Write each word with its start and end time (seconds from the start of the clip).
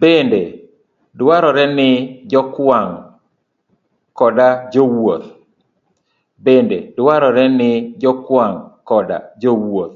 Bende 0.00 0.42
dwarore 1.18 1.64
ni 1.76 1.90
jokwang' 2.30 3.02
koda 8.98 9.16
jowuoth 9.44 9.94